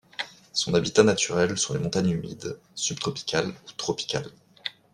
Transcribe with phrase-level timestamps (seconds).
[0.51, 4.31] Son habitat naturel sont les montagnes humides subtropicales ou tropicales.